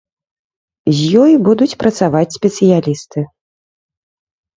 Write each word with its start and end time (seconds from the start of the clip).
З 0.99 1.19
ёй 1.23 1.33
будуць 1.47 1.77
працаваць 1.83 2.35
спецыялісты. 2.37 3.19